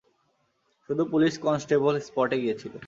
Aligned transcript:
শুধু 0.89 1.03
police 1.11 1.33
constable 1.45 1.93
স্পটে 2.07 2.37
গিয়েছিল। 2.43 2.73